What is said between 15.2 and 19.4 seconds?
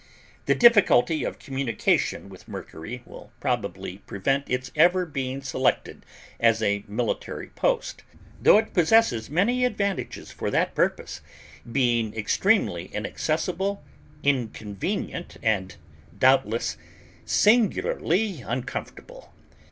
and, doubtless, singularly uncomfortable.